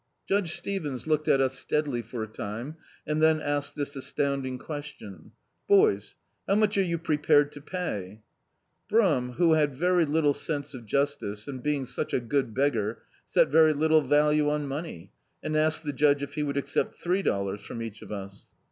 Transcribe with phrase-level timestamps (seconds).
[0.27, 5.31] Judge Stevens looked at us steadily for a time, and then asked this astounding question:
[5.67, 6.15] "Boys,
[6.47, 8.23] how much are you pre pared to pay?"
[8.89, 13.49] Brum, who had very little sense of justice, and being such a good beggar, set
[13.49, 15.09] very little value on m<Hiey,
[15.43, 18.47] asked the judge if he would accept three dollars from each of us.